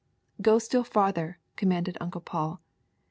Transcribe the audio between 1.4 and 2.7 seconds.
commanded Uncle Paul.